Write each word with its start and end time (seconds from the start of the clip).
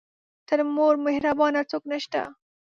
تر 0.47 0.59
مور 0.75 0.93
مهربانه 1.05 1.61
څوک 1.71 1.83
نه 1.91 1.97
شته. 2.03 2.21